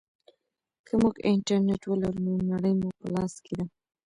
[0.85, 3.65] که موږ انټرنیټ ولرو نو نړۍ مو په لاس کې ده.